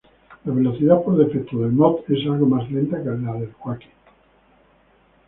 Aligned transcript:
La 0.45 0.51
velocidad 0.51 1.03
por 1.03 1.15
defecto 1.15 1.59
del 1.59 1.73
mod 1.73 1.99
es 2.07 2.25
algo 2.25 2.47
más 2.47 2.67
lenta 2.71 2.97
que 2.97 3.09
la 3.09 3.33
de 3.33 3.47
Quake. 3.49 3.91